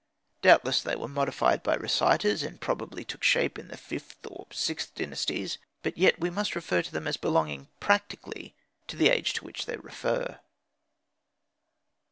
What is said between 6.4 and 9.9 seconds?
regard them as belonging practically to the age to which they